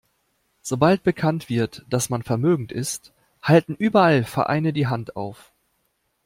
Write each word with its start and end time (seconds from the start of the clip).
Sobald 0.63 1.03
bekannt 1.03 1.47
wird, 1.47 1.85
dass 1.87 2.09
man 2.09 2.23
vermögend 2.23 2.71
ist, 2.71 3.13
halten 3.43 3.75
überall 3.75 4.23
Vereine 4.23 4.73
die 4.73 4.87
Hand 4.87 5.15
auf. 5.15 5.51